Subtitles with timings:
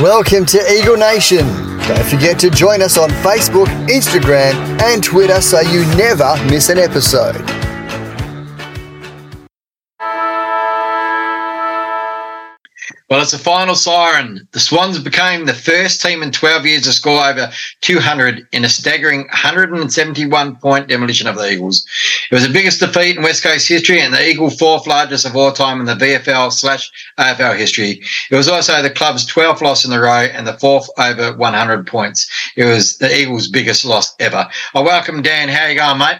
[0.00, 1.46] Welcome to Eagle Nation.
[1.88, 6.78] Don't forget to join us on Facebook, Instagram, and Twitter so you never miss an
[6.78, 7.53] episode.
[13.14, 14.48] Well, it's the final siren.
[14.50, 17.48] The Swans became the first team in 12 years to score over
[17.82, 21.86] 200 in a staggering 171 point demolition of the Eagles.
[22.28, 25.36] It was the biggest defeat in West Coast history and the Eagle fourth largest of
[25.36, 28.02] all time in the VFL slash AFL history.
[28.32, 31.86] It was also the club's 12th loss in the row and the fourth over 100
[31.86, 32.28] points.
[32.56, 34.48] It was the Eagles' biggest loss ever.
[34.74, 35.48] I welcome Dan.
[35.48, 36.18] How you going, mate?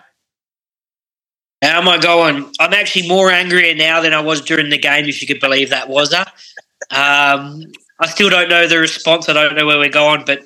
[1.60, 2.52] How am I going?
[2.60, 5.70] I'm actually more angrier now than I was during the game, if you could believe
[5.70, 6.30] that, was I?
[6.90, 7.62] Um,
[8.00, 9.28] I still don't know the response.
[9.28, 10.42] I don't know where we're going, but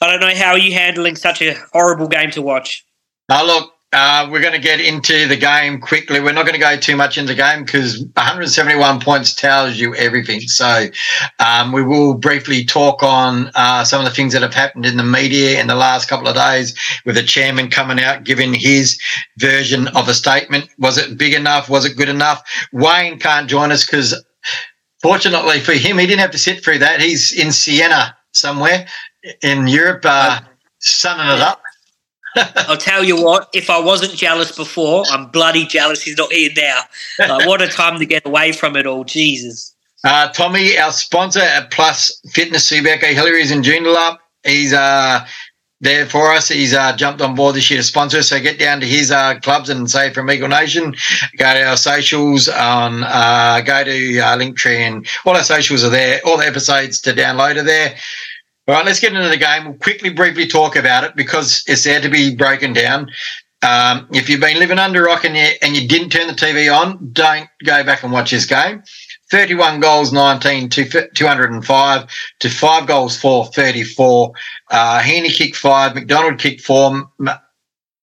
[0.00, 2.84] I don't know how are you handling such a horrible game to watch.
[3.28, 6.18] Uh, look, uh, we're going to get into the game quickly.
[6.18, 9.94] We're not going to go too much into the game because 171 points tells you
[9.94, 10.40] everything.
[10.40, 10.86] So
[11.38, 14.96] um, we will briefly talk on uh, some of the things that have happened in
[14.96, 18.98] the media in the last couple of days with the chairman coming out giving his
[19.36, 20.70] version of a statement.
[20.78, 21.68] Was it big enough?
[21.68, 22.42] Was it good enough?
[22.72, 24.14] Wayne can't join us because
[25.02, 27.00] fortunately for him, he didn't have to sit through that.
[27.00, 28.86] He's in Siena somewhere
[29.42, 30.40] in Europe, uh,
[30.78, 31.62] sunning it up.
[32.36, 36.50] I'll tell you what, if I wasn't jealous before, I'm bloody jealous he's not here
[36.56, 36.80] now.
[37.18, 39.04] Like, what a time to get away from it all.
[39.04, 39.74] Jesus.
[40.04, 44.16] Uh, Tommy, our sponsor at Plus Fitness Subiaco Hillary's in Joondalup.
[44.44, 45.26] He's uh,
[45.82, 46.48] there for us.
[46.48, 48.22] He's uh, jumped on board this year to sponsor.
[48.22, 50.94] So get down to his uh, clubs and say from Eagle Nation.
[51.36, 55.90] Go to our socials on, uh, go to uh, Linktree and all our socials are
[55.90, 56.20] there.
[56.24, 57.96] All the episodes to download are there.
[58.68, 59.64] All right, let's get into the game.
[59.64, 63.10] We'll quickly, briefly talk about it because it's there to be broken down.
[63.62, 66.72] Um, if you've been living under rock and you, and you didn't turn the TV
[66.72, 68.82] on, don't go back and watch this game.
[69.32, 72.06] 31 goals, 19 to 205
[72.40, 74.32] to five goals for 34.
[74.70, 77.38] Uh, Heeney kicked five, McDonald kicked four, uh,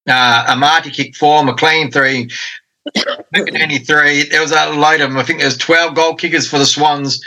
[0.08, 2.32] Amartey kicked four, McLean three,
[3.36, 4.24] McInerney three.
[4.24, 5.20] There was a load of them.
[5.20, 7.24] I think there was 12 goal kickers for the Swans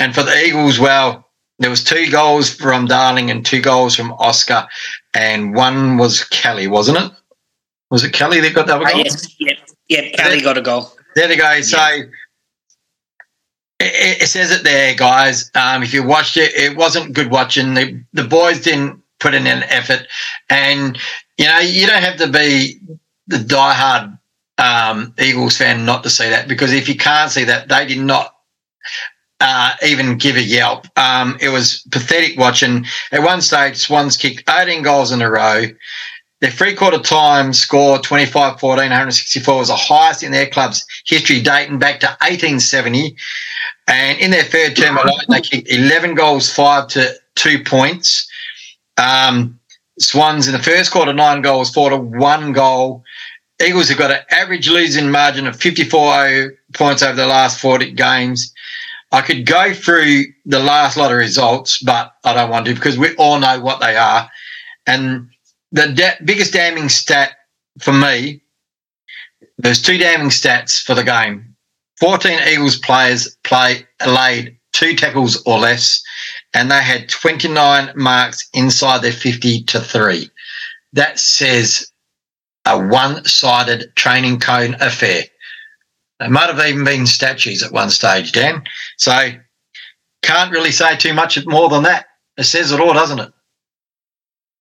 [0.00, 0.80] and for the Eagles.
[0.80, 1.24] Well,
[1.60, 4.66] there was two goals from Darling and two goals from Oscar,
[5.14, 7.12] and one was Kelly, wasn't it?
[7.92, 8.90] Was it Kelly that got that goal?
[8.92, 9.52] Oh, yes, yeah,
[9.86, 10.90] yeah, Kelly got a goal.
[11.14, 11.60] There they go.
[11.60, 11.78] So
[13.80, 15.50] it, it says it there, guys.
[15.54, 17.74] Um, if you watched it, it wasn't good watching.
[17.74, 20.06] The the boys didn't put in an effort,
[20.50, 20.98] and
[21.38, 22.80] you know you don't have to be
[23.26, 24.18] the diehard
[24.58, 27.98] um, Eagles fan not to see that because if you can't see that, they did
[27.98, 28.34] not
[29.40, 30.86] uh, even give a yelp.
[30.98, 32.86] Um, it was pathetic watching.
[33.12, 35.64] At one stage, Swans kicked 18 goals in a row.
[36.40, 41.40] Their three quarter time score 25 14, 164 was the highest in their club's history,
[41.40, 43.16] dating back to 1870.
[43.88, 48.28] And in their third term alone, they kicked 11 goals, five to two points.
[48.98, 49.58] Um,
[49.98, 53.02] Swans in the first quarter, nine goals, four to one goal.
[53.64, 58.52] Eagles have got an average losing margin of 54 points over the last 40 games.
[59.12, 62.98] I could go through the last lot of results, but I don't want to because
[62.98, 64.28] we all know what they are.
[64.86, 65.30] And
[65.72, 67.32] the da- biggest damning stat
[67.80, 68.42] for me,
[69.58, 71.54] there's two damning stats for the game.
[72.00, 76.02] 14 Eagles players play laid two tackles or less,
[76.52, 80.30] and they had 29 marks inside their 50 to three.
[80.92, 81.90] That says
[82.66, 85.24] a one-sided training cone affair.
[86.20, 88.62] They might have even been statues at one stage, Dan.
[88.98, 89.30] So
[90.22, 92.06] can't really say too much more than that.
[92.36, 93.32] It says it all, doesn't it?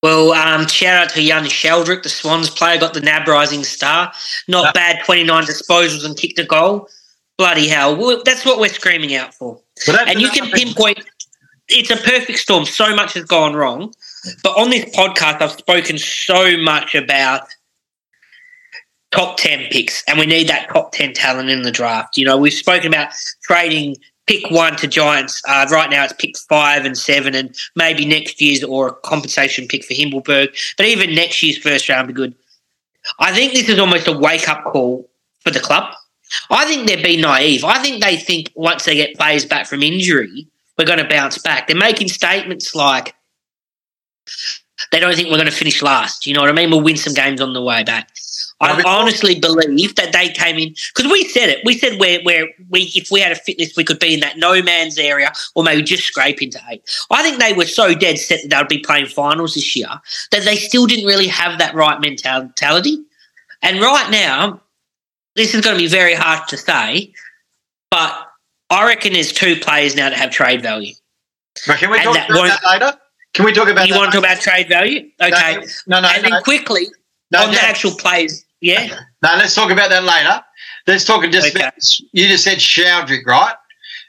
[0.06, 4.14] Well, um, shout out to young Sheldrick, the Swans player, got the NAB Rising Star.
[4.48, 6.88] Not bad, 29 disposals and kicked a goal.
[7.40, 7.96] Bloody hell.
[7.96, 9.60] Well, that's what we're screaming out for.
[9.88, 11.00] and you can pinpoint
[11.70, 12.66] it's a perfect storm.
[12.66, 13.96] So much has gone wrong.
[14.44, 17.48] But on this podcast, I've spoken so much about
[19.10, 22.16] top 10 picks, and we need that top 10 talent in the draft.
[22.16, 23.10] You know, we've spoken about
[23.42, 23.96] trading
[24.28, 25.42] pick one to Giants.
[25.48, 29.68] Uh, right now, it's pick five and seven, and maybe next year's or a compensation
[29.68, 30.56] pick for Himmelberg.
[30.78, 32.36] But even next year's first round be good.
[33.20, 35.10] I think this is almost a wake up call
[35.42, 35.94] for the club.
[36.50, 37.64] I think they're being naive.
[37.64, 41.38] I think they think once they get players back from injury, we're going to bounce
[41.38, 41.68] back.
[41.68, 43.14] They're making statements like
[44.92, 46.26] they don't think we're going to finish last.
[46.26, 46.72] You know what I mean?
[46.72, 48.10] We'll win some games on the way back.
[48.62, 51.60] I honestly believe that they came in because we said it.
[51.66, 54.38] We said where where we if we had a fitness, we could be in that
[54.38, 56.82] no man's area or maybe just scrape into eight.
[57.12, 59.90] I think they were so dead set that they'd be playing finals this year
[60.32, 63.04] that they still didn't really have that right mentality.
[63.62, 64.62] And right now,
[65.36, 67.14] this is going to be very hard to say,
[67.92, 68.28] but
[68.70, 70.94] I reckon there's two players now that have trade value.
[71.68, 73.00] But can we And talk that about that later?
[73.34, 75.10] Can we talk about You want to talk about trade value?
[75.22, 75.66] Okay.
[75.88, 76.30] No, no, and no.
[76.30, 76.88] then quickly
[77.32, 78.46] no, on the actual players.
[78.62, 78.88] Yeah.
[79.22, 80.44] No, let's talk about that later.
[80.88, 81.60] Let's talk just Okay.
[81.64, 81.74] about,
[82.14, 83.56] you just said Sheldrick, right?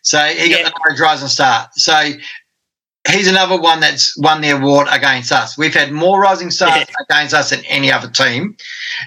[0.02, 0.68] So he got Yeah.
[0.68, 1.68] the Norwich Rising Star.
[1.74, 2.12] So
[3.10, 5.56] he's another one that's won the award against us.
[5.58, 8.56] We've had more Rising Stars against us than any other team.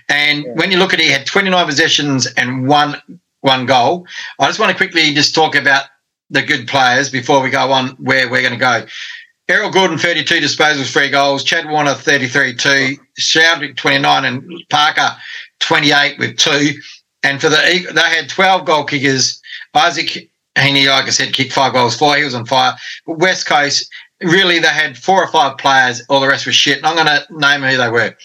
[0.09, 3.01] And when you look at it, he had 29 possessions and one
[3.41, 4.05] one goal.
[4.39, 5.85] I just want to quickly just talk about
[6.29, 8.85] the good players before we go on where we're going to go.
[9.49, 11.43] Errol Gulden, 32 disposals, three goals.
[11.43, 12.97] Chad Warner, 33, two.
[13.19, 15.09] Sheldrick, 29, and Parker,
[15.59, 16.73] 28 with two.
[17.23, 19.41] And for the they had 12 goal kickers.
[19.73, 22.15] Isaac Heeney, like I said, kicked five goals, four.
[22.15, 22.75] He was on fire.
[23.07, 23.89] But West Coast,
[24.21, 26.03] really, they had four or five players.
[26.09, 26.77] All the rest was shit.
[26.77, 28.15] And I'm going to name who they were.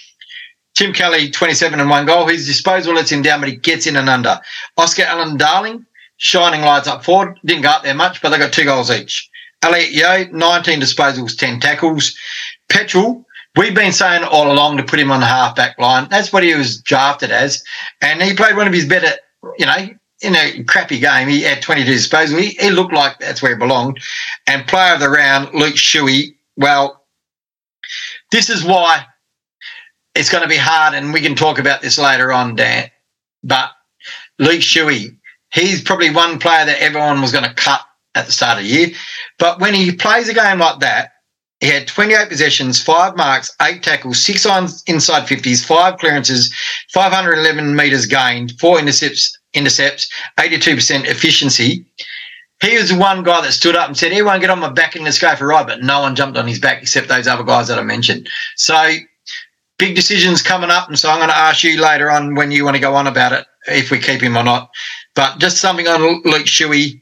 [0.74, 2.26] Tim Kelly, 27 and one goal.
[2.26, 4.38] His disposal lets him down, but he gets in and under.
[4.76, 5.86] Oscar Allen Darling,
[6.18, 7.38] shining lights up forward.
[7.44, 9.30] Didn't go up there much, but they got two goals each.
[9.64, 12.14] Elliot Yeo, 19 disposals, 10 tackles.
[12.68, 13.24] Petrol,
[13.56, 16.06] we've been saying all along to put him on the half back line.
[16.10, 17.64] That's what he was drafted as.
[18.02, 19.16] And he played one of his better,
[19.58, 19.88] you know,
[20.20, 21.28] in a crappy game.
[21.28, 22.38] He had 22 disposals.
[22.38, 24.00] He, he looked like that's where he belonged.
[24.46, 27.06] And player of the round, Luke Shuey, well,
[28.30, 29.06] this is why
[30.14, 32.90] it's going to be hard, and we can talk about this later on, Dan.
[33.42, 33.70] But
[34.38, 35.16] Luke Shuey,
[35.52, 37.80] he's probably one player that everyone was going to cut
[38.14, 38.88] at the start of the year.
[39.38, 41.12] But when he plays a game like that,
[41.60, 46.54] he had 28 possessions, five marks, eight tackles, six on inside 50s, five clearances,
[46.92, 50.08] 511 metres gained, four intercepts, intercepts,
[50.38, 51.86] 82% efficiency.
[52.60, 54.94] He was the one guy that stood up and said, Everyone get on my back
[54.94, 55.66] and let's go for a ride.
[55.66, 58.28] But no one jumped on his back except those other guys that I mentioned.
[58.56, 58.96] So
[59.78, 60.88] big decisions coming up.
[60.88, 63.06] And so I'm going to ask you later on when you want to go on
[63.06, 64.70] about it, if we keep him or not.
[65.14, 67.00] But just something on Luke Shuey.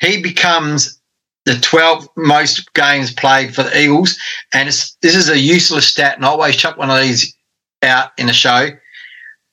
[0.00, 1.00] He becomes
[1.44, 4.16] the 12th most games played for the Eagles.
[4.52, 6.16] And it's, this is a useless stat.
[6.16, 7.34] And I always chuck one of these
[7.82, 8.68] out in the show.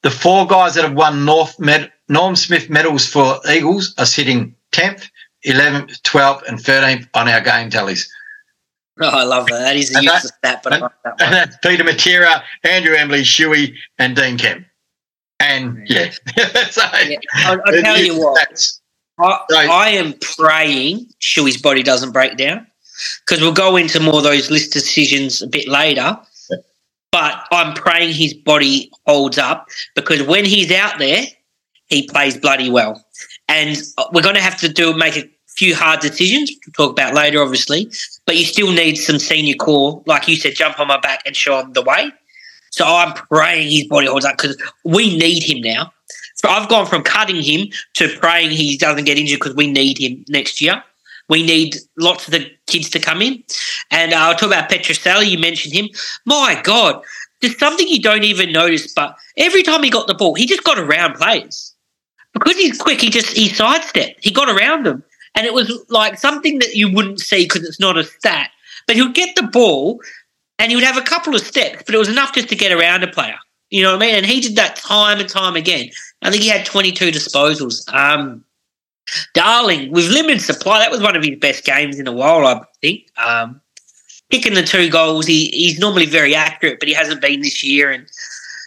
[0.04, 4.56] The four guys that have won North Med- Norm Smith medals for Eagles are sitting
[4.74, 5.10] 10th,
[5.46, 8.12] 11th, 12th, and 13th on our game tallies.
[9.02, 9.60] Oh, I love that.
[9.60, 12.44] That is a And that- useless stat, but I like that And that's Peter Matera,
[12.64, 14.66] Andrew Embley, Shuey, and Dean Kemp.
[15.40, 16.12] And yeah,
[16.70, 18.62] so, Yeah, I'll, I'll tell you what.
[19.20, 19.40] I.
[19.50, 22.68] I am praying Shuey's body doesn't break down
[23.26, 26.18] because we'll go into more of those list decisions a bit later.
[27.12, 31.24] But I'm praying his body holds up because when he's out there,
[31.88, 33.02] he plays bloody well.
[33.48, 36.92] And uh, we're going to have to do make a few hard decisions to talk
[36.92, 37.90] about later, obviously.
[38.26, 41.36] But you still need some senior core, like you said, jump on my back and
[41.36, 42.12] show him the way.
[42.72, 45.94] So I'm praying his body holds up because we need him now.
[46.50, 50.24] I've gone from cutting him to praying he doesn't get injured because we need him
[50.28, 50.84] next year.
[51.28, 53.44] We need lots of the kids to come in.
[53.92, 55.28] And uh, I'll talk about Petruccelle.
[55.28, 55.90] You mentioned him.
[56.26, 57.04] My God,
[57.42, 60.64] there's something you don't even notice, but every time he got the ball, he just
[60.64, 61.74] got around players.
[62.34, 64.24] Because he's quick, he just he sidestepped.
[64.24, 65.04] He got around them.
[65.36, 68.50] And it was like something that you wouldn't see because it's not a stat.
[68.88, 70.00] But he would get the ball
[70.60, 72.72] and he would have a couple of steps, but it was enough just to get
[72.72, 73.38] around a player.
[73.76, 74.16] You know what I mean?
[74.16, 75.90] And he did that time and time again.
[76.22, 77.94] I think he had 22 disposals.
[77.94, 78.46] Um,
[79.34, 82.62] Darling, with limited supply, that was one of his best games in a while, I
[82.80, 83.10] think.
[83.18, 83.60] Um,
[84.32, 87.92] kicking the two goals, he, he's normally very accurate, but he hasn't been this year.
[87.92, 88.08] And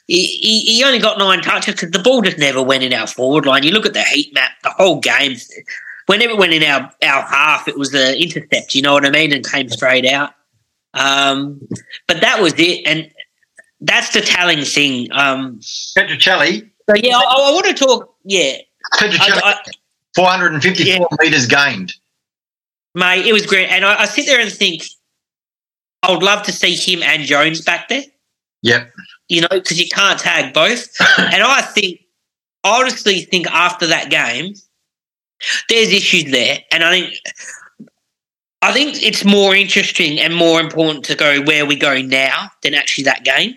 [0.09, 3.07] he, he, he only got nine touches because the ball just never went in our
[3.07, 3.63] forward line.
[3.63, 5.39] You look at the heat map, the whole game,
[6.05, 9.11] whenever it went in our, our half, it was the intercept, you know what I
[9.11, 10.35] mean, and came straight out.
[10.93, 11.67] Um,
[12.07, 12.87] but that was it.
[12.87, 13.11] And
[13.81, 15.09] that's the telling thing.
[15.13, 15.61] Um,
[15.97, 18.57] Petruccelle, so, yeah, I, I want to talk, yeah.
[18.95, 19.71] Petruccelle, I, I,
[20.15, 21.07] 454 Yeah.
[21.21, 21.95] metres gained.
[22.95, 23.69] Mate, it was great.
[23.69, 24.83] And I, I sit there and think,
[26.03, 28.03] I would love to see him and Jones back there,
[28.63, 28.91] Yep.
[29.29, 30.89] you know, because you can't tag both.
[31.19, 32.01] and I think,
[32.65, 34.55] honestly think after that game,
[35.69, 36.59] there's issues there.
[36.73, 37.15] And I think,
[38.63, 42.75] I think it's more interesting and more important to go where we go now than
[42.75, 43.57] actually that game.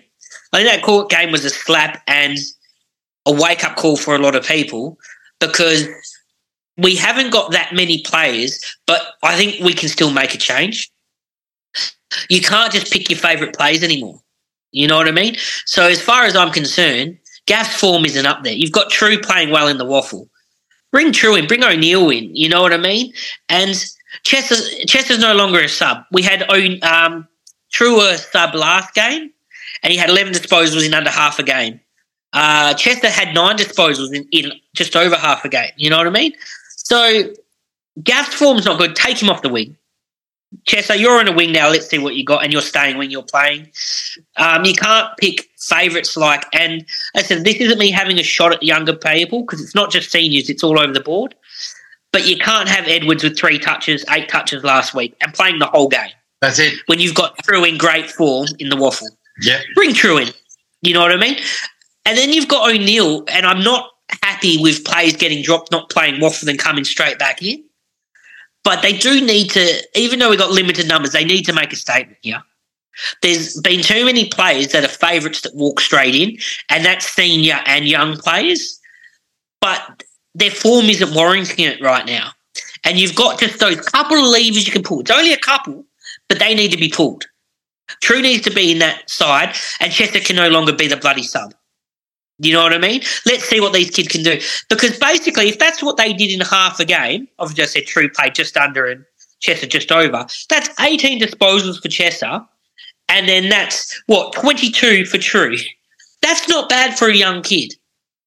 [0.52, 2.38] I think that court game was a slap and
[3.26, 4.98] a wake up call for a lot of people
[5.40, 5.88] because
[6.76, 10.90] we haven't got that many players, but I think we can still make a change.
[12.28, 14.20] You can't just pick your favourite players anymore.
[14.72, 15.36] You know what I mean?
[15.66, 18.52] So as far as I'm concerned, Gaff's form isn't up there.
[18.52, 20.28] You've got True playing well in the WAFL.
[20.90, 22.34] Bring True in, bring O'Neill in.
[22.34, 23.12] You know what I mean?
[23.48, 23.74] And
[24.24, 26.04] Chester's, Chester's no longer a sub.
[26.12, 26.42] We had
[26.82, 27.26] um,
[27.72, 29.32] True a sub last game,
[29.82, 31.80] and he had 11 disposals in under half a game.
[32.32, 35.70] Uh, Chester had nine disposals in, in just over half a game.
[35.76, 36.32] You know what I mean?
[36.76, 37.32] So
[38.02, 38.96] Gaff's form's not good.
[38.96, 39.76] Take him off the wing.
[40.64, 41.70] Chester, you're on a wing now.
[41.70, 43.70] Let's see what you got, and you're staying when you're playing.
[44.36, 46.84] Um, you can't pick favourites like, and
[47.16, 50.10] I said this isn't me having a shot at younger people because it's not just
[50.10, 51.34] seniors; it's all over the board.
[52.12, 55.66] But you can't have Edwards with three touches, eight touches last week, and playing the
[55.66, 56.10] whole game.
[56.42, 56.74] That's it.
[56.86, 59.08] When you've got through in great form in the WAFL,
[59.40, 59.60] Yeah.
[59.74, 60.28] bring True in.
[60.82, 61.38] You know what I mean?
[62.04, 63.90] And then you've got O'Neill, and I'm not
[64.22, 67.64] happy with players getting dropped, not playing WAFL, and coming straight back in.
[68.64, 71.72] But they do need to, even though we've got limited numbers, they need to make
[71.72, 72.42] a statement here.
[73.22, 76.36] There's been too many players that are favourites that walk straight in,
[76.68, 78.80] and that's senior and young players.
[79.60, 82.32] But their form isn't warranting it right now.
[82.84, 85.00] And you've got just those couple of levers you can pull.
[85.00, 85.84] It's only a couple,
[86.28, 87.26] but they need to be pulled.
[88.00, 91.22] True needs to be in that side, and Chester can no longer be the bloody
[91.22, 91.54] sub.
[92.38, 93.02] You know what I mean?
[93.26, 94.40] Let's see what these kids can do.
[94.68, 98.08] Because basically, if that's what they did in half a game, obviously I said True
[98.10, 99.04] played just under and
[99.40, 102.40] Chester just over, that's 18 disposals for Chester,
[103.08, 105.56] and then that's what, 22 for True.
[106.20, 107.74] That's not bad for a young kid.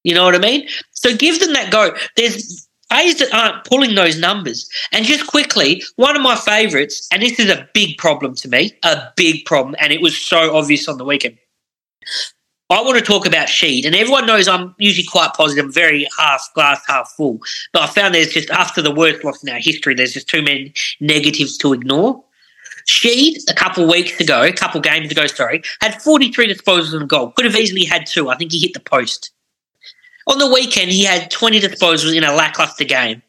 [0.04, 0.68] You know what I mean?
[0.92, 1.96] So give them that go.
[2.16, 4.68] There's A's that aren't pulling those numbers.
[4.92, 8.72] And just quickly, one of my favourites, and this is a big problem to me,
[8.84, 11.38] a big problem, and it was so obvious on the weekend.
[12.68, 16.48] I want to talk about Sheed, and everyone knows I'm usually quite positive, very half
[16.54, 17.38] glass, half full.
[17.72, 20.42] But I found there's just after the worst loss in our history, there's just too
[20.42, 22.24] many negatives to ignore.
[22.88, 27.06] Sheed, a couple weeks ago, a couple games ago, sorry, had 43 disposals and a
[27.06, 27.30] goal.
[27.32, 28.30] Could have easily had two.
[28.30, 29.30] I think he hit the post.
[30.26, 33.22] On the weekend, he had 20 disposals in a lackluster game.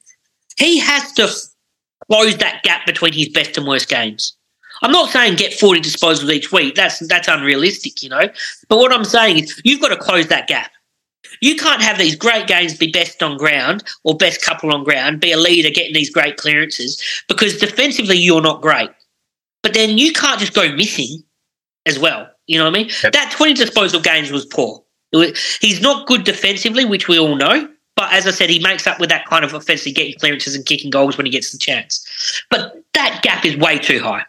[0.57, 1.29] He has to
[2.09, 4.35] close that gap between his best and worst games.
[4.81, 6.75] I'm not saying get 40 disposals each week.
[6.75, 8.29] That's that's unrealistic, you know.
[8.67, 10.71] But what I'm saying is you've got to close that gap.
[11.41, 15.19] You can't have these great games be best on ground or best couple on ground,
[15.19, 18.89] be a leader getting these great clearances because defensively you're not great.
[19.61, 21.23] But then you can't just go missing
[21.85, 22.29] as well.
[22.45, 22.91] You know what I mean?
[23.03, 23.13] Yep.
[23.13, 24.83] That 20 disposal games was poor.
[25.11, 27.69] He's not good defensively, which we all know.
[27.95, 30.65] But as I said, he makes up with that kind of offensively getting clearances and
[30.65, 32.05] kicking goals when he gets the chance.
[32.51, 34.23] But that gap is way too high.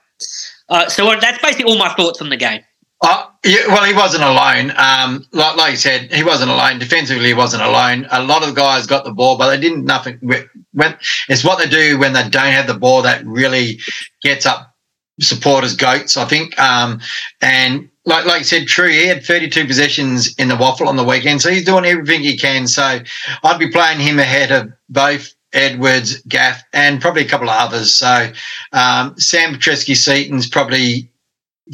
[0.71, 2.63] Uh, so that's basically all my thoughts on the game.
[3.03, 4.73] Oh, yeah, well, he wasn't alone.
[4.77, 6.81] Um, like, like you said, he wasn't alone.
[6.81, 8.09] Defensively, he wasn't alone.
[8.11, 10.19] A lot of the guys got the ball, but they didn't nothing.
[10.21, 10.97] When
[11.29, 13.79] it's what they do when they don't have the ball that really
[14.23, 14.75] gets up
[15.21, 16.17] supporters' goats.
[16.17, 16.59] I think.
[16.59, 17.01] Um,
[17.41, 21.05] and like like you said, True, he had 32 possessions in the WAFL on the
[21.05, 22.67] weekend, so he's doing everything he can.
[22.67, 23.01] So
[23.45, 27.95] I'd be playing him ahead of both Edwards, Gaff, and probably a couple of others.
[27.95, 28.33] So
[28.73, 31.11] um, Sam Petrevski-Seton's probably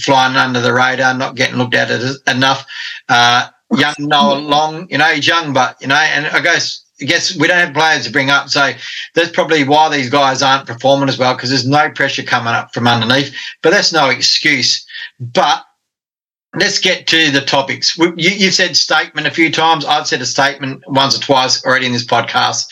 [0.01, 2.67] flying under the radar, not getting looked at it enough.
[3.09, 7.05] Uh, young Noah Long, you know, he's young, but you know, and I guess I
[7.05, 8.73] guess we don't have players to bring up, so
[9.15, 12.75] that's probably why these guys aren't performing as well because there's no pressure coming up
[12.75, 13.33] from underneath.
[13.63, 14.85] But that's no excuse.
[15.21, 15.65] But
[16.57, 17.97] let's get to the topics.
[17.99, 19.85] You, you said statement a few times.
[19.85, 22.67] I've said a statement once or twice already in this podcast.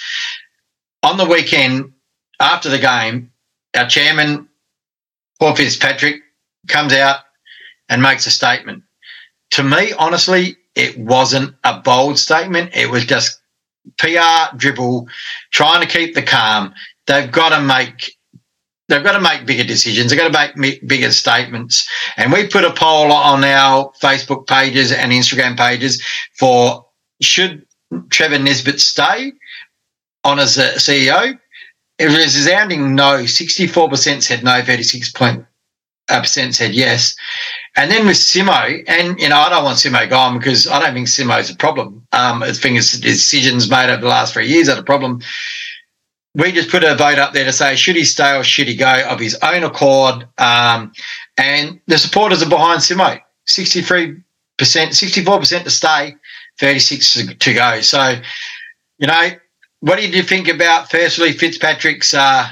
[1.03, 1.93] On the weekend
[2.41, 3.31] after the game,
[3.77, 4.49] our chairman,
[5.41, 6.23] Paul Fitzpatrick,
[6.69, 7.21] comes out
[7.89, 8.83] and makes a statement.
[9.53, 12.75] To me, honestly, it wasn't a bold statement.
[12.75, 13.41] It was just
[13.99, 15.09] PR dribble,
[15.51, 16.73] trying to keep the calm.
[17.07, 18.17] They've got to make
[18.92, 20.11] they've got to make bigger decisions.
[20.11, 21.88] They've got to make bigger statements.
[22.16, 26.02] And we put a poll on our Facebook pages and Instagram pages
[26.38, 26.87] for
[27.20, 27.66] should
[28.11, 29.32] Trevor Nisbet stay
[30.25, 31.38] on as a CEO?
[31.99, 33.22] It was resounding no.
[33.22, 35.46] 64% said no, 36%
[36.54, 37.16] said yes.
[37.76, 40.94] And then with Simo, and you know, I don't want Simo gone because I don't
[40.94, 42.06] think Simo's a problem.
[42.12, 45.22] Um, I think his decisions made over the last three years are a problem.
[46.35, 48.75] We just put a vote up there to say should he stay or should he
[48.75, 50.27] go of his own accord.
[50.39, 50.93] Um,
[51.37, 53.21] and the supporters are behind Simo.
[53.45, 54.23] Sixty-three
[54.57, 56.17] percent, sixty-four percent to stay,
[56.59, 57.81] thirty-six to- to go.
[57.81, 58.21] So,
[58.99, 59.31] you know,
[59.81, 62.49] what did you think about firstly Fitzpatrick's uh,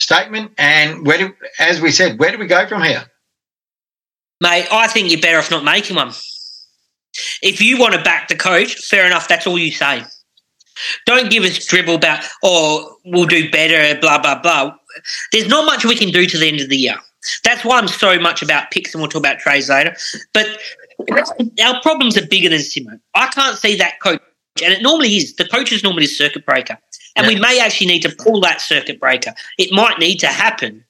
[0.00, 3.04] statement, and where do, as we said, where do we go from here?
[4.40, 6.12] Mate, I think you're better off not making one.
[7.42, 10.04] If you want to back the coach, fair enough, that's all you say.
[11.06, 14.74] Don't give us dribble about, oh, we'll do better, blah, blah, blah.
[15.32, 16.96] There's not much we can do to the end of the year.
[17.44, 19.94] That's why I'm so much about picks, and we'll talk about trades later.
[20.34, 20.46] But
[21.64, 22.98] our problems are bigger than Simo.
[23.14, 24.20] I can't see that coach,
[24.62, 25.34] and it normally is.
[25.36, 26.78] The coach is normally a circuit breaker.
[27.14, 29.34] And we may actually need to pull that circuit breaker.
[29.58, 30.82] It might need to happen.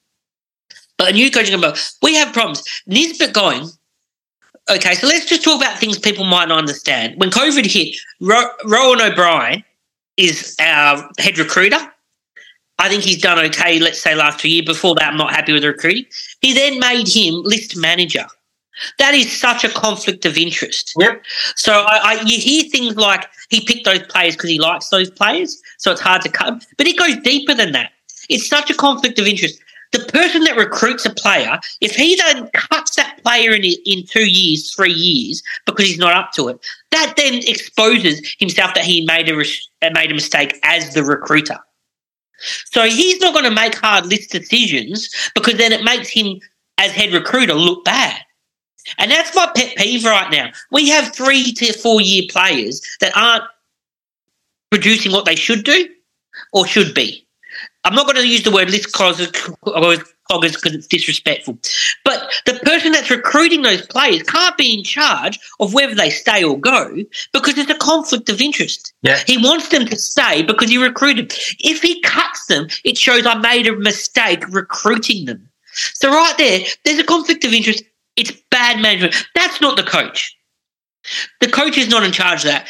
[0.97, 2.63] But a new coaching about we have problems.
[2.87, 3.67] Nisbett going,
[4.69, 7.19] okay, so let's just talk about things people might not understand.
[7.19, 9.63] When COVID hit, Ro- Rohan O'Brien
[10.17, 11.79] is our head recruiter.
[12.79, 14.63] I think he's done okay, let's say last year.
[14.65, 16.05] Before that, I'm not happy with the recruiting.
[16.41, 18.25] He then made him list manager.
[18.97, 20.93] That is such a conflict of interest.
[20.97, 21.23] Yep.
[21.55, 25.11] So I, I, you hear things like he picked those players because he likes those
[25.11, 26.65] players, so it's hard to cut.
[26.77, 27.91] But it goes deeper than that.
[28.29, 29.59] It's such a conflict of interest.
[29.93, 34.29] The person that recruits a player, if he then cuts that player in in two
[34.29, 36.59] years, three years, because he's not up to it,
[36.91, 41.57] that then exposes himself that he made a uh, made a mistake as the recruiter.
[42.65, 46.39] So he's not going to make hard list decisions because then it makes him
[46.77, 48.21] as head recruiter look bad.
[48.97, 50.51] And that's my pet peeve right now.
[50.71, 53.45] We have three to four year players that aren't
[54.71, 55.87] producing what they should do
[56.51, 57.22] or should be.
[57.83, 59.31] I'm not going to use the word list cloggers
[60.29, 61.57] because it's disrespectful.
[62.05, 66.43] But the person that's recruiting those players can't be in charge of whether they stay
[66.43, 66.95] or go
[67.33, 68.93] because it's a conflict of interest.
[69.01, 69.19] Yeah.
[69.27, 71.33] He wants them to stay because he recruited.
[71.59, 75.49] If he cuts them, it shows I made a mistake recruiting them.
[75.73, 77.83] So right there, there's a conflict of interest
[78.15, 79.15] it's bad management.
[79.35, 80.35] That's not the coach.
[81.41, 82.69] The coach is not in charge of that.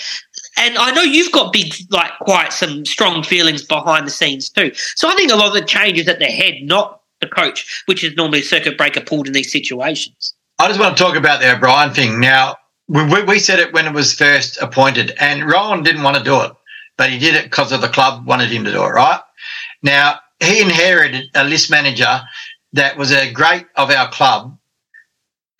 [0.57, 4.71] And I know you've got big, like, quite some strong feelings behind the scenes too.
[4.95, 7.83] So I think a lot of the change is at the head, not the coach,
[7.85, 10.33] which is normally circuit breaker pulled in these situations.
[10.59, 12.19] I just want to talk about the O'Brien thing.
[12.19, 12.57] Now,
[12.87, 16.41] we, we said it when it was first appointed, and Rohan didn't want to do
[16.41, 16.51] it,
[16.97, 19.19] but he did it because of the club wanted him to do it, right?
[19.81, 22.21] Now, he inherited a list manager
[22.73, 24.57] that was a great of our club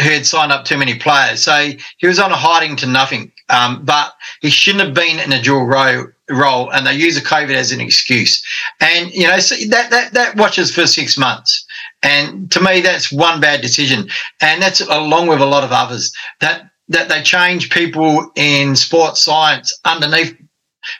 [0.01, 1.43] who had signed up too many players.
[1.43, 3.31] So he was on a hiding to nothing.
[3.49, 7.21] Um, but he shouldn't have been in a dual row role, and they use the
[7.21, 8.43] COVID as an excuse.
[8.79, 11.65] And you know so that that that watches for six months.
[12.01, 14.09] And to me, that's one bad decision,
[14.41, 19.21] and that's along with a lot of others that that they change people in sports
[19.21, 20.35] science underneath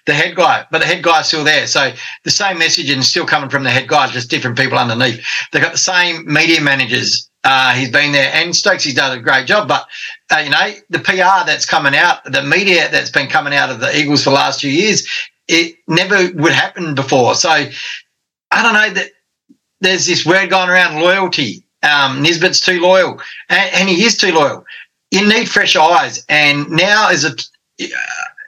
[0.05, 1.67] the head guy, but the head guy's still there.
[1.67, 1.91] So
[2.23, 5.25] the same messaging is still coming from the head guy, just different people underneath.
[5.51, 9.47] They've got the same media managers uh, he's been there, and Stokes done a great
[9.47, 9.67] job.
[9.67, 9.87] But
[10.31, 13.79] uh, you know, the PR that's coming out, the media that's been coming out of
[13.79, 15.07] the Eagles for the last few years,
[15.47, 17.35] it never would happen before.
[17.35, 17.71] So I
[18.51, 19.11] don't know that
[19.81, 21.65] there's this word going around loyalty.
[21.83, 24.63] Um, Nisbett's too loyal, and, and, he is too loyal.
[25.11, 27.97] You need fresh eyes, and now is a uh,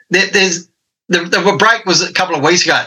[0.08, 0.70] there, there's
[1.08, 2.82] the, the break was a couple of weeks ago,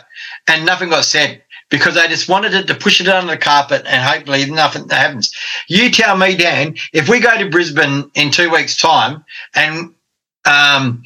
[0.47, 3.83] and nothing got said because they just wanted it to push it under the carpet
[3.85, 5.33] and hopefully nothing happens.
[5.67, 9.23] You tell me, Dan, if we go to Brisbane in two weeks' time
[9.55, 9.93] and
[10.45, 11.03] um,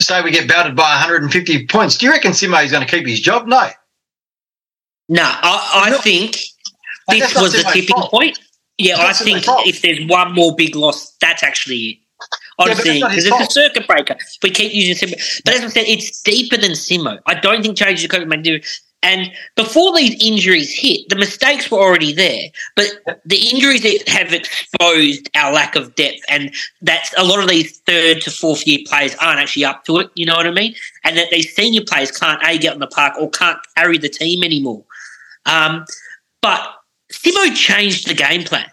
[0.00, 3.06] say we get belted by 150 points, do you reckon Simo is going to keep
[3.06, 3.46] his job?
[3.46, 3.68] No.
[5.08, 6.36] No, I, I think
[7.08, 8.10] this was the tipping fault.
[8.10, 8.38] point.
[8.78, 11.98] Yeah, I think if there's one more big loss, that's actually it.
[12.58, 14.16] Honestly, because yeah, it's a circuit breaker.
[14.42, 17.18] We keep using Simo, but as I said, it's deeper than Simo.
[17.26, 18.60] I don't think changing the coach may do.
[19.06, 25.30] And before these injuries hit, the mistakes were already there, but the injuries have exposed
[25.36, 29.14] our lack of depth, and that's a lot of these third to fourth year players
[29.20, 30.10] aren't actually up to it.
[30.16, 30.74] You know what I mean?
[31.04, 34.08] And that these senior players can't a get on the park or can't carry the
[34.08, 34.82] team anymore.
[35.44, 35.84] Um,
[36.42, 36.68] but
[37.12, 38.68] Simo changed the game plan.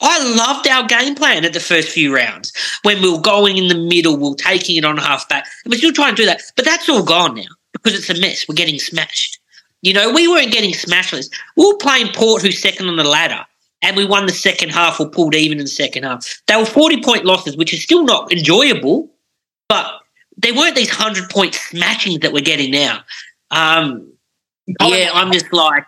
[0.00, 2.54] I loved our game plan at the first few rounds
[2.84, 5.46] when we were going in the middle, we were taking it on half back.
[5.66, 8.48] We're still trying to do that, but that's all gone now because it's a mess.
[8.48, 9.37] We're getting smashed.
[9.82, 11.30] You know, we weren't getting smashless.
[11.56, 13.44] We were playing Port, who's second on the ladder,
[13.82, 16.42] and we won the second half or pulled even in the second half.
[16.46, 19.10] They were 40 point losses, which is still not enjoyable,
[19.68, 20.00] but
[20.36, 23.00] they weren't these 100 point smashings that we're getting now.
[23.50, 24.12] Um,
[24.80, 25.84] yeah, I'm just like,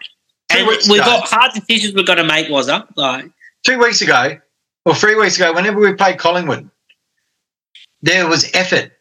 [0.53, 2.83] and we've got hard decisions we've got to make, was I?
[2.97, 3.31] Like,
[3.65, 4.39] two weeks ago,
[4.85, 6.69] or three weeks ago, whenever we played Collingwood,
[8.03, 8.93] there was effort,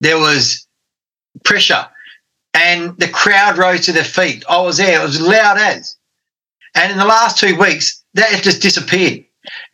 [0.00, 0.66] there was
[1.44, 1.86] pressure,
[2.54, 4.44] and the crowd rose to their feet.
[4.48, 5.96] I was there; it was loud as.
[6.74, 9.24] And in the last two weeks, that has just disappeared.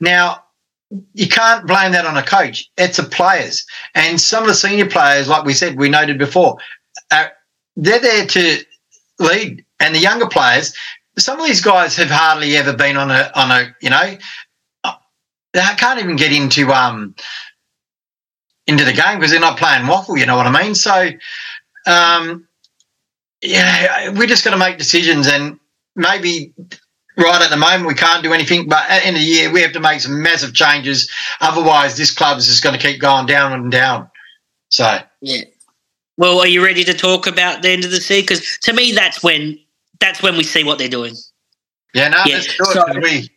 [0.01, 0.45] Now,
[1.15, 2.69] you can't blame that on a coach.
[2.77, 3.65] It's the players,
[3.95, 6.59] and some of the senior players, like we said, we noted before,
[7.11, 8.65] they're there to
[9.19, 10.75] lead, and the younger players.
[11.19, 14.17] Some of these guys have hardly ever been on a on a you know
[15.53, 17.15] they can't even get into um
[18.67, 20.75] into the game because they're not playing WAFL, You know what I mean?
[20.75, 21.11] So
[21.87, 22.47] um,
[23.43, 25.59] yeah, we're just going to make decisions and
[25.97, 26.53] maybe
[27.17, 29.53] right at the moment we can't do anything, but at the end of the year
[29.53, 31.11] we have to make some massive changes.
[31.41, 34.11] Otherwise, this club is just going to keep going down and down.
[34.69, 35.43] So yeah.
[36.17, 38.25] Well, are you ready to talk about the end of the season?
[38.25, 39.59] Because to me, that's when
[40.01, 41.15] that's when we see what they're doing.
[41.95, 42.37] Yeah, no, yeah.
[42.37, 42.73] let's do it.
[42.73, 43.29] So, we...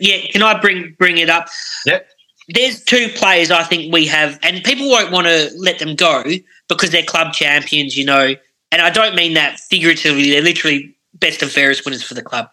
[0.00, 1.48] Yeah, can I bring bring it up?
[1.86, 2.06] Yep.
[2.48, 6.24] there's two players I think we have, and people won't want to let them go
[6.68, 8.34] because they're club champions, you know.
[8.70, 12.50] And I don't mean that figuratively; they're literally best and fairest winners for the club.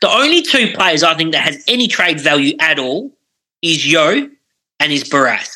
[0.00, 3.10] The only two players I think that has any trade value at all
[3.62, 4.30] is Yeo
[4.78, 5.50] and is Barrass.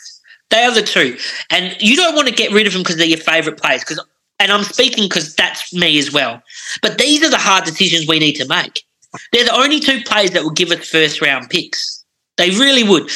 [0.50, 1.16] They are the two,
[1.50, 3.80] and you don't want to get rid of them because they're your favourite players.
[3.80, 4.04] Because,
[4.38, 6.42] and I'm speaking because that's me as well.
[6.83, 8.85] But these are the hard decisions we need to make.
[9.33, 12.04] They're the only two players that will give us first round picks.
[12.37, 13.11] They really would.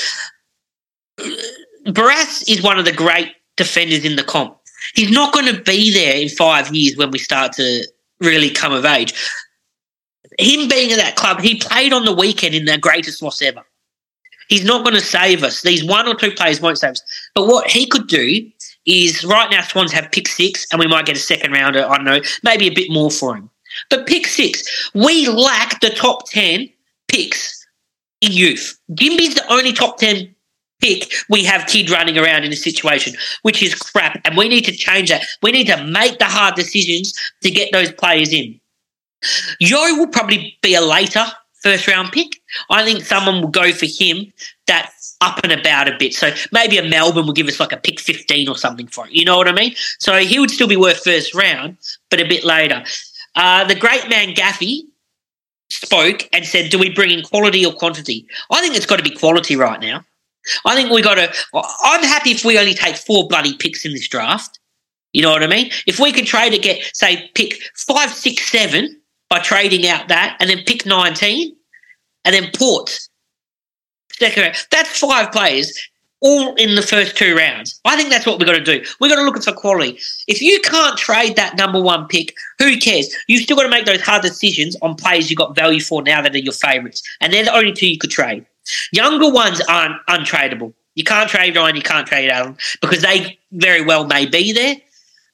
[1.86, 4.57] Barrass is one of the great defenders in the comp.
[4.94, 7.86] He's not going to be there in five years when we start to
[8.20, 9.12] really come of age.
[10.38, 13.64] Him being at that club, he played on the weekend in the greatest loss ever.
[14.48, 15.62] He's not going to save us.
[15.62, 17.02] These one or two players won't save us.
[17.34, 18.50] But what he could do
[18.86, 21.84] is right now, Swans have pick six, and we might get a second rounder.
[21.84, 23.50] I don't know, maybe a bit more for him.
[23.90, 26.68] But pick six, we lack the top 10
[27.08, 27.66] picks
[28.20, 28.78] in youth.
[28.94, 30.34] Ginbey's the only top 10
[30.80, 34.20] pick we have kid running around in a situation, which is crap.
[34.24, 35.24] And we need to change that.
[35.42, 37.12] We need to make the hard decisions
[37.42, 38.58] to get those players in.
[39.60, 41.24] Yeo will probably be a later
[41.62, 42.40] first round pick.
[42.70, 44.32] I think someone will go for him
[44.66, 46.14] that's up and about a bit.
[46.14, 49.12] So maybe a Melbourne will give us like a pick 15 or something for it.
[49.12, 49.74] You know what I mean?
[49.98, 51.76] So he would still be worth first round,
[52.10, 52.84] but a bit later.
[53.34, 54.82] Uh, the great man Gaffy
[55.70, 58.26] spoke and said, Do we bring in quality or quantity?
[58.50, 60.04] I think it's got to be quality right now.
[60.64, 61.32] I think we got to.
[61.84, 64.58] I'm happy if we only take four bloody picks in this draft.
[65.12, 65.70] You know what I mean?
[65.86, 70.36] If we can trade to get, say, pick five, six, seven by trading out that,
[70.40, 71.54] and then pick 19,
[72.24, 72.98] and then Port.
[74.20, 75.78] That's five players
[76.20, 77.80] all in the first two rounds.
[77.84, 78.84] I think that's what we've got to do.
[79.00, 79.98] We've got to look for quality.
[80.26, 83.14] If you can't trade that number one pick, who cares?
[83.28, 86.20] You've still got to make those hard decisions on players you've got value for now
[86.20, 87.02] that are your favourites.
[87.20, 88.44] And they're the only two you could trade.
[88.92, 90.74] Younger ones aren't untradeable.
[90.94, 94.76] You can't trade Ryan, you can't trade Allen because they very well may be there.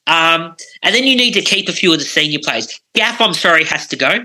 [0.07, 2.79] Um, and then you need to keep a few of the senior players.
[2.93, 4.23] Gaff, I'm sorry, has to go.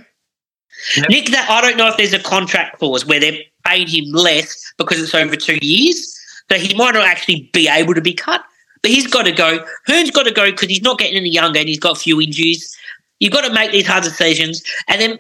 [0.96, 1.08] Yep.
[1.08, 4.72] Nick, that I don't know if there's a contract clause where they're paying him less
[4.76, 6.16] because it's over two years.
[6.50, 8.42] So he might not actually be able to be cut,
[8.82, 9.64] but he's got to go.
[9.86, 12.20] Hurn's got to go because he's not getting any younger and he's got a few
[12.20, 12.76] injuries.
[13.20, 14.62] You've got to make these hard decisions.
[14.88, 15.18] And then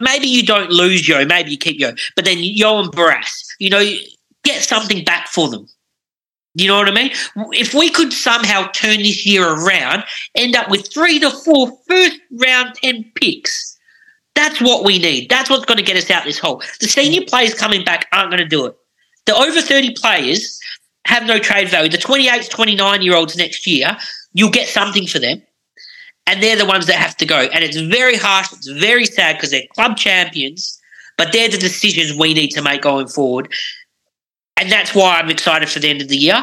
[0.00, 3.70] maybe you don't lose Yeo, maybe you keep Yeo, but then Yeo and Barrass, you
[3.70, 3.84] know,
[4.44, 5.66] get something back for them.
[6.54, 7.12] You know what I mean?
[7.52, 12.18] If we could somehow turn this year around, end up with three to four first
[12.32, 13.78] round 10 picks,
[14.34, 15.28] that's what we need.
[15.28, 16.62] That's what's going to get us out this hole.
[16.80, 18.76] The senior players coming back aren't going to do it.
[19.26, 20.58] The over 30 players
[21.06, 21.90] have no trade value.
[21.90, 23.96] The 28, 29 year olds next year,
[24.32, 25.42] you'll get something for them.
[26.30, 27.40] And they're the ones that have to go.
[27.52, 28.52] And it's very harsh.
[28.52, 30.80] It's very sad because they're club champions,
[31.18, 33.52] but they're the decisions we need to make going forward.
[34.56, 36.40] And that's why I'm excited for the end of the year.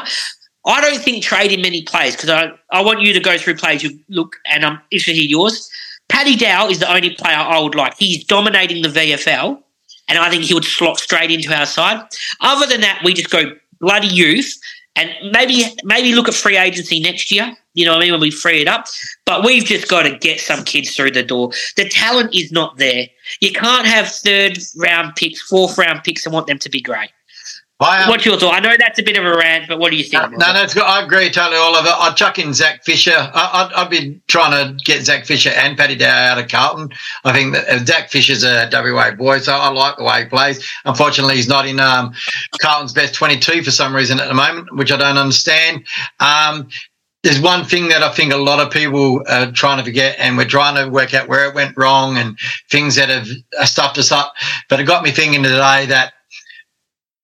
[0.66, 3.82] I don't think trading many players because I, I want you to go through players
[3.82, 5.70] you look, and I'm interested to hear yours.
[6.10, 7.94] Paddy Dow is the only player I would like.
[7.96, 9.58] He's dominating the VFL,
[10.08, 12.06] and I think he would slot straight into our side.
[12.42, 14.52] Other than that, we just go bloody youth,
[14.96, 17.56] and maybe maybe look at free agency next year.
[17.78, 18.88] You know what I mean when we free it up.
[19.24, 21.52] But we've just got to get some kids through the door.
[21.76, 23.06] The talent is not there.
[23.40, 27.10] You can't have third round picks, fourth round picks, and want them to be great.
[27.80, 28.54] I, um, What's your thought?
[28.54, 30.32] I know that's a bit of a rant, but what do you think?
[30.32, 31.90] No, no, no I agree totally, Oliver.
[31.94, 33.14] I'd chuck in Zach Fisher.
[33.14, 36.90] I, have been trying to get Zach Fisher and Paddy Dow out of Carlton.
[37.22, 40.28] I think that uh, Zach Fisher's a WA boy, so I like the way he
[40.28, 40.68] plays.
[40.84, 42.12] Unfortunately, he's not in um,
[42.60, 45.84] Carlton's best 22 for some reason at the moment, which I don't understand.
[46.18, 46.68] Um,
[47.22, 50.36] there's one thing that I think a lot of people are trying to forget, and
[50.36, 52.38] we're trying to work out where it went wrong and
[52.70, 53.26] things that have
[53.68, 54.34] stuffed us up.
[54.68, 56.12] But it got me thinking today that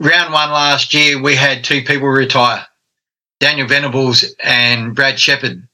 [0.01, 2.67] round one last year, we had two people retire
[3.39, 5.67] Daniel Venables and Brad Sheppard,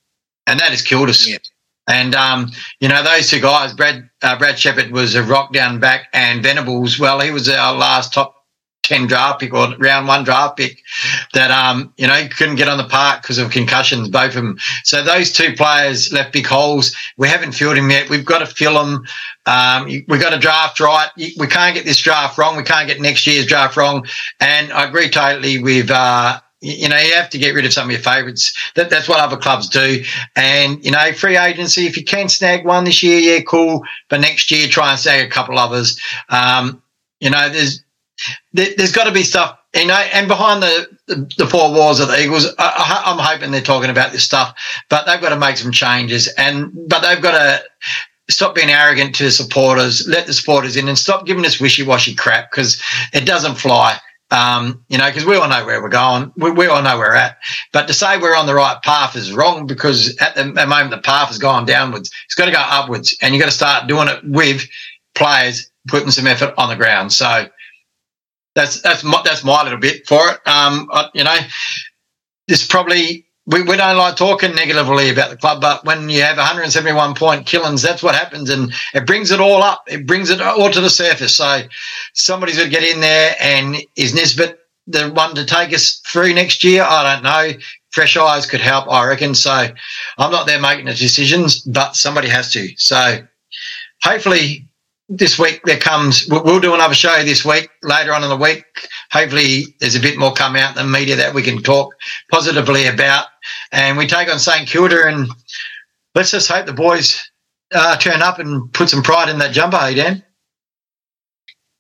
[0.47, 1.27] and that has killed us.
[1.27, 1.39] Yeah.
[1.89, 5.81] And um, you know those two guys, Brad uh, Brad Sheppard was a rock down
[5.81, 8.40] back, and Venables, well, he was our last top
[8.91, 10.83] 10 draft pick or round one draft pick
[11.33, 14.59] that, um, you know, couldn't get on the park because of concussions, both of them.
[14.83, 16.95] So those two players left big holes.
[17.17, 18.11] We haven't filled them yet.
[18.11, 19.05] We've got to fill them.
[19.47, 21.09] Um, we've got to draft right.
[21.17, 22.57] We can't get this draft wrong.
[22.57, 24.07] We can't get next year's draft wrong.
[24.41, 27.87] And I agree totally with, uh, you know, you have to get rid of some
[27.87, 28.53] of your favourites.
[28.75, 30.03] That, that's what other clubs do.
[30.35, 33.85] And, you know, free agency, if you can snag one this year, yeah, cool.
[34.09, 35.99] But next year, try and snag a couple others.
[36.29, 36.83] Um,
[37.21, 37.85] you know, there's,
[38.53, 42.01] there, has got to be stuff, you know, and behind the, the, the four walls
[42.01, 44.55] of the Eagles, I, I'm hoping they're talking about this stuff,
[44.89, 46.29] but they've got to make some changes.
[46.37, 47.63] And, but they've got to,
[48.31, 52.15] stop being arrogant to the supporters, let the supporters in and stop giving us wishy-washy
[52.15, 52.81] crap because
[53.13, 53.99] it doesn't fly.
[54.33, 56.33] Um, you know, because we all know where we're going.
[56.37, 57.39] We, we, all know where we're at.
[57.73, 60.93] But to say we're on the right path is wrong because at the, the moment
[60.93, 62.13] the path has gone downwards.
[62.27, 64.63] It's got to go upwards, and you've got to start doing it with
[65.17, 67.13] players putting some effort on the ground.
[67.13, 67.49] So
[68.61, 70.47] that's that's my, that's my little bit for it.
[70.47, 71.37] Um, you know,
[72.47, 76.37] this probably we, we don't like talking negatively about the club, but when you have
[76.37, 79.83] 171 point killings, that's what happens, and it brings it all up.
[79.87, 81.37] It brings it all to the surface.
[81.37, 81.63] So
[82.15, 86.35] somebody's going to get in there, and is Nisbett the one to take us through
[86.35, 86.85] next year?
[86.87, 87.59] I don't know.
[87.91, 89.35] Fresh eyes could help, I reckon.
[89.35, 92.69] So I'm not there making the decisions, but somebody has to.
[92.77, 93.27] So
[94.03, 94.70] hopefully
[95.11, 98.65] this week there comes we'll do another show this week later on in the week.
[99.11, 101.93] Hopefully there's a bit more come out in the media that we can talk
[102.31, 103.27] positively about.
[103.73, 105.29] And we take on st kilda and
[106.15, 107.29] let's just hope the boys
[107.75, 110.23] uh, turn up and put some pride in that jumper hey dan.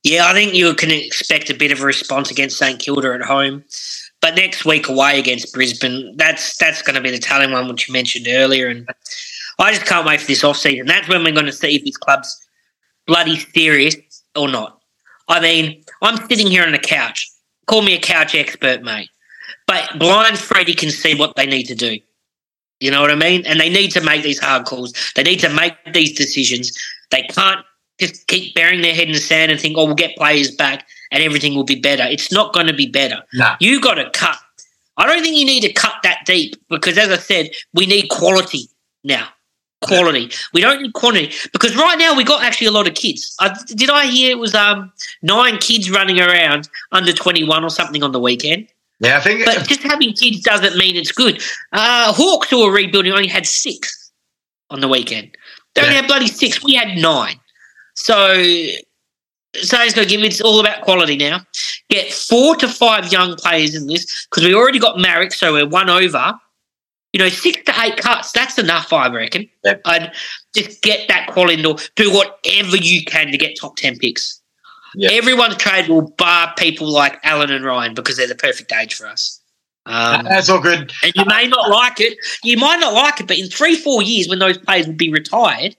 [0.02, 3.22] Yeah i think you can expect a bit of a response against st kilda at
[3.22, 3.64] home
[4.20, 7.88] but next week away against brisbane that's that's going to be the telling one which
[7.88, 8.66] you mentioned earlier.
[8.66, 8.88] And
[9.60, 10.86] i just can't wait for this off season.
[10.86, 12.48] That's when we're going to see if these clubs
[13.06, 13.96] bloody serious
[14.36, 14.80] or not.
[15.28, 17.30] I mean, I'm sitting here on the couch.
[17.66, 19.08] Call me a couch expert, mate.
[19.66, 21.98] But blind Freddie can see what they need to do.
[22.80, 23.44] You know what I mean?
[23.46, 24.92] And they need to make these hard calls.
[25.14, 26.76] They need to make these decisions.
[27.10, 27.64] They can't
[28.00, 30.86] just keep burying their head in the sand and think, oh, we'll get players back
[31.12, 32.04] and everything will be better.
[32.04, 33.22] It's not going to be better.
[33.34, 33.56] Nah.
[33.60, 34.38] You got to cut.
[34.96, 38.08] I don't think you need to cut that deep because, as I said, we need
[38.08, 38.68] quality
[39.04, 39.28] now
[39.82, 40.30] quality.
[40.52, 43.34] We don't need quantity because right now we got actually a lot of kids.
[43.38, 47.70] Uh, did I hear it was um nine kids running around under twenty one or
[47.70, 48.68] something on the weekend?
[49.00, 49.44] Yeah, I think.
[49.44, 51.42] But just having kids doesn't mean it's good.
[51.72, 54.10] Uh, Hawks who were rebuilding only had six
[54.68, 55.30] on the weekend.
[55.74, 56.00] They only Yeah.
[56.02, 56.62] had bloody six.
[56.62, 57.40] We had nine.
[57.94, 58.34] So.
[59.62, 61.40] So it's going to give it's all about quality now.
[61.88, 65.66] Get four to five young players in this because we already got Marek, so we're
[65.66, 66.38] one over
[67.12, 69.48] you know, six to eight cuts, that's enough, I reckon.
[69.64, 69.82] Yep.
[69.84, 70.12] I'd
[70.54, 74.40] just get that quality and do whatever you can to get top 10 picks.
[74.94, 75.12] Yep.
[75.12, 79.06] Everyone's trade will bar people like Allen and Ryan because they're the perfect age for
[79.06, 79.40] us.
[79.86, 80.92] Um, That's all good.
[81.02, 82.18] and you may not like it.
[82.44, 85.10] You might not like it, but in three, four years when those players will be
[85.10, 85.74] retired,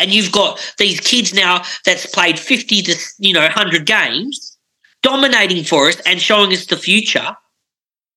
[0.00, 4.56] and you've got these kids now that's played 50 to, you know, 100 games,
[5.02, 7.36] dominating for us and showing us the future–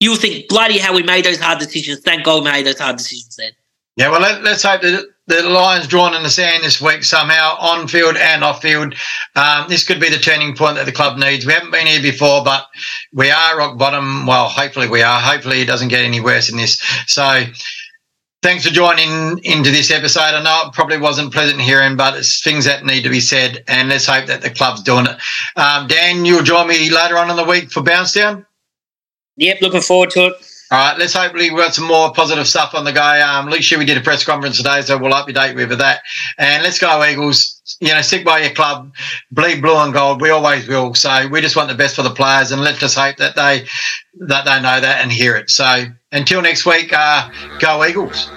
[0.01, 2.01] you'll think, bloody hell, we made those hard decisions.
[2.01, 3.51] Thank God we made those hard decisions then.
[3.95, 7.55] Yeah, well, let, us hope that the line's drawn in the sand this week somehow,
[7.59, 8.95] on field and off field.
[9.35, 11.45] Um, this could be the turning point that the club needs.
[11.45, 12.65] We haven't been here before, but
[13.13, 14.25] we are rock bottom.
[14.25, 15.19] Well, hopefully we are.
[15.19, 16.81] Hopefully it doesn't get any worse in this.
[17.05, 17.43] So
[18.41, 20.21] thanks for joining into this episode.
[20.21, 23.63] I know it probably wasn't pleasant hearing, but it's things that need to be said,
[23.67, 25.17] and let's hope that the club's doing it.
[25.57, 28.45] Um, Dan, you'll join me later on in the week for Bounce Down.
[29.37, 30.33] Yep, looking forward to it.
[30.71, 33.01] All right, let's hopefully we've got some more positive stuff on the go.
[33.01, 36.01] Um, Luke Shuey did a press conference today, so we'll update you with that.
[36.37, 37.61] And let's go Eagles.
[37.81, 38.93] You know, stick by your club,
[39.31, 40.21] bleed blue and gold.
[40.21, 40.93] We always will.
[40.93, 43.67] So we just want the best for the players, and let's just hope that they
[44.27, 45.49] that they know that and hear it.
[45.49, 48.29] So until next week, uh, go Eagles.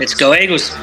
[0.00, 0.74] Let's go Eagles.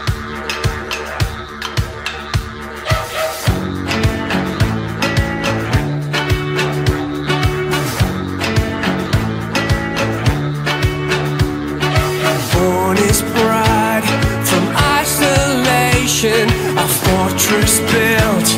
[17.58, 18.50] Fortress built,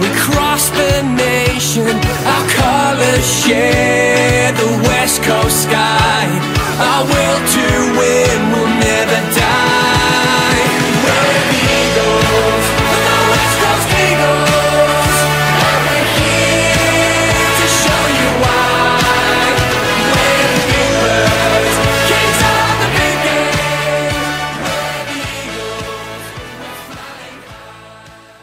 [0.00, 1.86] we cross the nation.
[2.26, 5.97] Our colors share the west coast sky.